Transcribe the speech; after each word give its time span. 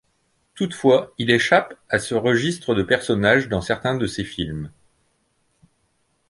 Toutefois 0.55 1.13
il 1.19 1.29
échappe 1.29 1.75
à 1.87 1.99
ce 1.99 2.15
registre 2.15 2.73
de 2.73 2.81
personnage 2.81 3.49
dans 3.49 3.61
certains 3.61 3.95
de 3.95 4.07
ces 4.07 4.23
films. 4.23 4.71